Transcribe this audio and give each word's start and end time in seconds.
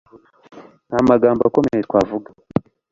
Nta 0.87 0.99
magambo 1.09 1.41
akomeye 1.43 1.85
twavuga 1.87 2.29